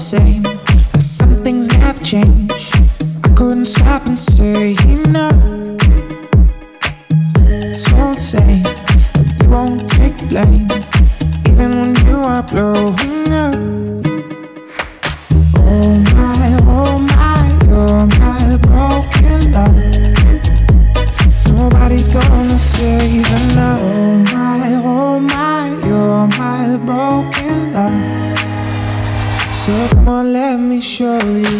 same. 0.00 0.42
Some 0.98 1.34
things 1.34 1.70
have 1.72 2.02
changed. 2.02 2.74
I 3.22 3.28
couldn't 3.34 3.66
stop 3.66 4.06
and 4.06 4.18
say 4.18 4.74
no. 5.08 5.49
Show 31.00 31.59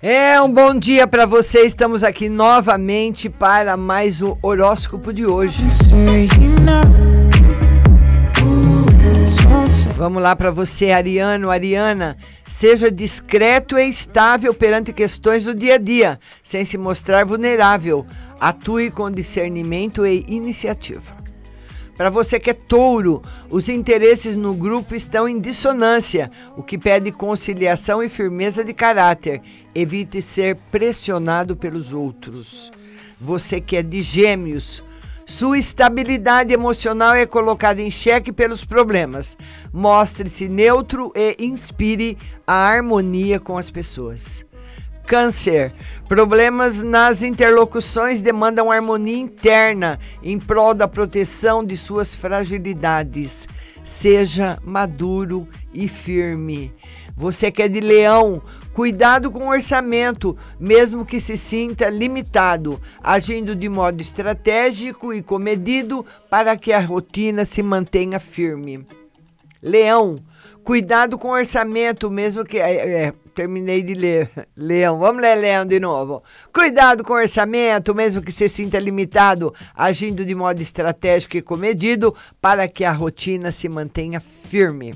É 0.00 0.40
um 0.40 0.52
bom 0.52 0.78
dia 0.78 1.08
para 1.08 1.26
você. 1.26 1.62
Estamos 1.62 2.04
aqui 2.04 2.28
novamente 2.28 3.28
para 3.28 3.76
mais 3.76 4.22
o 4.22 4.38
horóscopo 4.40 5.12
de 5.12 5.26
hoje. 5.26 5.66
Vamos 9.96 10.22
lá 10.22 10.36
para 10.36 10.52
você, 10.52 10.92
Ariano, 10.92 11.50
Ariana. 11.50 12.16
Seja 12.46 12.92
discreto 12.92 13.76
e 13.76 13.88
estável 13.88 14.54
perante 14.54 14.92
questões 14.92 15.42
do 15.42 15.52
dia 15.52 15.74
a 15.74 15.78
dia, 15.78 16.20
sem 16.44 16.64
se 16.64 16.78
mostrar 16.78 17.26
vulnerável. 17.26 18.06
Atue 18.40 18.92
com 18.92 19.10
discernimento 19.10 20.06
e 20.06 20.24
iniciativa. 20.28 21.17
Para 21.98 22.10
você 22.10 22.38
que 22.38 22.50
é 22.50 22.54
touro, 22.54 23.20
os 23.50 23.68
interesses 23.68 24.36
no 24.36 24.54
grupo 24.54 24.94
estão 24.94 25.28
em 25.28 25.40
dissonância, 25.40 26.30
o 26.56 26.62
que 26.62 26.78
pede 26.78 27.10
conciliação 27.10 28.00
e 28.00 28.08
firmeza 28.08 28.62
de 28.62 28.72
caráter. 28.72 29.42
Evite 29.74 30.22
ser 30.22 30.54
pressionado 30.70 31.56
pelos 31.56 31.92
outros. 31.92 32.70
Você 33.20 33.60
que 33.60 33.76
é 33.76 33.82
de 33.82 34.00
gêmeos, 34.00 34.80
sua 35.26 35.58
estabilidade 35.58 36.54
emocional 36.54 37.14
é 37.14 37.26
colocada 37.26 37.82
em 37.82 37.90
xeque 37.90 38.32
pelos 38.32 38.64
problemas. 38.64 39.36
Mostre-se 39.72 40.48
neutro 40.48 41.12
e 41.16 41.34
inspire 41.40 42.16
a 42.46 42.54
harmonia 42.54 43.40
com 43.40 43.58
as 43.58 43.70
pessoas. 43.72 44.46
Câncer. 45.08 45.72
Problemas 46.06 46.82
nas 46.82 47.22
interlocuções 47.22 48.20
demandam 48.20 48.70
harmonia 48.70 49.16
interna 49.16 49.98
em 50.22 50.38
prol 50.38 50.74
da 50.74 50.86
proteção 50.86 51.64
de 51.64 51.78
suas 51.78 52.14
fragilidades. 52.14 53.48
Seja 53.82 54.58
maduro 54.62 55.48
e 55.72 55.88
firme. 55.88 56.74
Você 57.16 57.50
que 57.50 57.62
é 57.62 57.68
de 57.68 57.80
leão, 57.80 58.42
cuidado 58.74 59.30
com 59.30 59.46
o 59.46 59.50
orçamento, 59.50 60.36
mesmo 60.60 61.06
que 61.06 61.18
se 61.20 61.38
sinta 61.38 61.88
limitado, 61.88 62.78
agindo 63.02 63.56
de 63.56 63.66
modo 63.66 64.02
estratégico 64.02 65.14
e 65.14 65.22
comedido 65.22 66.04
para 66.28 66.54
que 66.54 66.70
a 66.70 66.80
rotina 66.80 67.46
se 67.46 67.62
mantenha 67.62 68.20
firme. 68.20 68.86
Leão, 69.62 70.18
cuidado 70.62 71.16
com 71.16 71.28
o 71.28 71.32
orçamento, 71.32 72.10
mesmo 72.10 72.44
que. 72.44 72.58
É, 72.58 73.14
terminei 73.38 73.84
de 73.84 73.94
ler. 73.94 74.28
Leão, 74.56 74.98
vamos 74.98 75.22
ler 75.22 75.36
Leão 75.36 75.64
de 75.64 75.78
novo. 75.78 76.24
Cuidado 76.52 77.04
com 77.04 77.12
o 77.12 77.16
orçamento, 77.16 77.94
mesmo 77.94 78.20
que 78.20 78.32
se 78.32 78.48
sinta 78.48 78.80
limitado, 78.80 79.54
agindo 79.76 80.24
de 80.24 80.34
modo 80.34 80.60
estratégico 80.60 81.36
e 81.36 81.42
comedido, 81.42 82.12
para 82.40 82.66
que 82.66 82.84
a 82.84 82.90
rotina 82.90 83.52
se 83.52 83.68
mantenha 83.68 84.18
firme. 84.18 84.92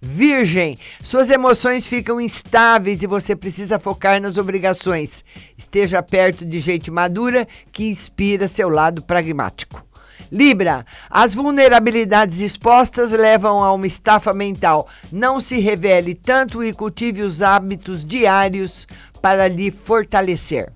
Virgem, 0.00 0.78
suas 1.02 1.30
emoções 1.30 1.86
ficam 1.86 2.18
instáveis 2.18 3.02
e 3.02 3.06
você 3.06 3.36
precisa 3.36 3.78
focar 3.78 4.18
nas 4.18 4.38
obrigações. 4.38 5.22
Esteja 5.56 6.02
perto 6.02 6.46
de 6.46 6.58
gente 6.58 6.90
madura 6.90 7.46
que 7.70 7.84
inspira 7.84 8.48
seu 8.48 8.70
lado 8.70 9.04
pragmático. 9.04 9.91
Libra, 10.32 10.86
as 11.10 11.34
vulnerabilidades 11.34 12.40
expostas 12.40 13.12
levam 13.12 13.62
a 13.62 13.70
uma 13.70 13.86
estafa 13.86 14.32
mental. 14.32 14.88
Não 15.12 15.38
se 15.38 15.58
revele 15.58 16.14
tanto 16.14 16.64
e 16.64 16.72
cultive 16.72 17.20
os 17.20 17.42
hábitos 17.42 18.02
diários 18.02 18.86
para 19.20 19.46
lhe 19.46 19.70
fortalecer. 19.70 20.72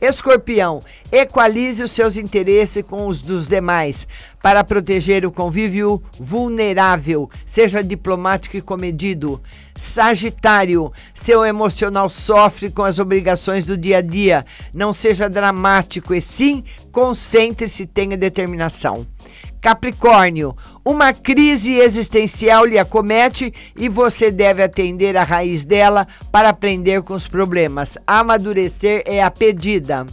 Escorpião, 0.00 0.80
equalize 1.10 1.82
os 1.82 1.90
seus 1.90 2.16
interesses 2.16 2.84
com 2.86 3.08
os 3.08 3.20
dos 3.20 3.48
demais 3.48 4.06
para 4.40 4.62
proteger 4.62 5.26
o 5.26 5.32
convívio 5.32 6.00
vulnerável. 6.18 7.28
Seja 7.44 7.82
diplomático 7.82 8.56
e 8.56 8.62
comedido. 8.62 9.42
Sagitário, 9.74 10.92
seu 11.12 11.44
emocional 11.44 12.08
sofre 12.08 12.70
com 12.70 12.84
as 12.84 13.00
obrigações 13.00 13.64
do 13.64 13.76
dia 13.76 13.98
a 13.98 14.00
dia. 14.00 14.46
Não 14.72 14.92
seja 14.92 15.28
dramático 15.28 16.14
e 16.14 16.20
sim 16.20 16.62
concentre-se 16.92 17.86
tenha 17.86 18.16
determinação. 18.16 19.06
Capricórnio, 19.60 20.56
uma 20.84 21.12
crise 21.12 21.74
existencial 21.74 22.64
lhe 22.64 22.78
acomete 22.78 23.52
e 23.76 23.88
você 23.88 24.30
deve 24.30 24.62
atender 24.62 25.16
à 25.16 25.24
raiz 25.24 25.64
dela 25.64 26.06
para 26.30 26.48
aprender 26.48 27.02
com 27.02 27.14
os 27.14 27.26
problemas. 27.26 27.98
Amadurecer 28.06 29.02
é 29.04 29.22
a 29.22 29.30
pedida. 29.30 30.06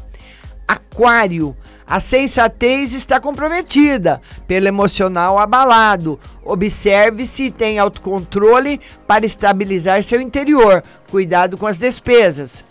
Aquário, 0.68 1.56
a 1.86 2.00
sensatez 2.00 2.96
está 2.96 3.20
comprometida 3.20 4.20
pelo 4.48 4.68
emocional 4.68 5.38
abalado. 5.38 6.20
Observe-se 6.44 7.44
e 7.44 7.52
tenha 7.52 7.84
autocontrole 7.84 8.82
para 9.06 9.26
estabilizar 9.26 10.02
seu 10.02 10.20
interior. 10.20 10.82
Cuidado 11.12 11.56
com 11.58 11.68
as 11.68 11.78
despesas. 11.78 12.66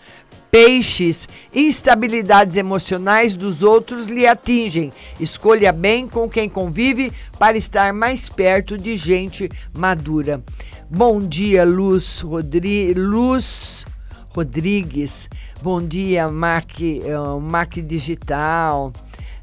Peixes, 0.55 1.27
instabilidades 1.53 2.55
emocionais 2.55 3.35
dos 3.35 3.61
outros 3.61 4.07
lhe 4.07 4.25
atingem. 4.25 4.89
Escolha 5.19 5.73
bem 5.73 6.07
com 6.07 6.29
quem 6.29 6.47
convive 6.47 7.11
para 7.37 7.57
estar 7.57 7.91
mais 7.91 8.29
perto 8.29 8.77
de 8.77 8.95
gente 8.95 9.49
madura. 9.77 10.41
Bom 10.89 11.19
dia, 11.19 11.65
Luz, 11.65 12.21
Rodri... 12.21 12.93
Luz 12.93 13.85
Rodrigues. 14.29 15.27
Bom 15.61 15.85
dia, 15.85 16.29
Mac, 16.29 16.71
uh, 16.79 17.37
Mac 17.41 17.73
Digital. 17.73 18.93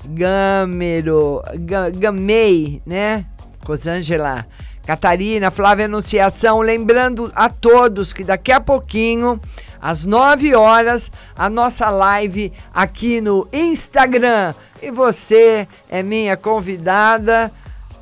Gâmero, 0.08 1.42
Ga- 1.58 1.90
Gamei, 1.90 2.80
né? 2.86 3.26
Rosângela. 3.66 4.46
Catarina, 4.86 5.50
Flávia 5.50 5.84
Anunciação, 5.84 6.60
lembrando 6.60 7.30
a 7.36 7.48
todos 7.48 8.12
que 8.12 8.24
daqui 8.24 8.50
a 8.50 8.60
pouquinho, 8.60 9.40
às 9.82 10.04
9 10.04 10.54
horas, 10.54 11.10
a 11.36 11.50
nossa 11.50 11.90
live 11.90 12.52
aqui 12.72 13.20
no 13.20 13.48
Instagram. 13.52 14.54
E 14.80 14.92
você 14.92 15.66
é 15.90 16.02
minha 16.02 16.36
convidada 16.36 17.50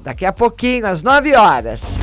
daqui 0.03 0.27
a 0.27 0.33
pouquinho, 0.33 0.87
às 0.87 1.03
9 1.03 1.35
horas. 1.35 2.00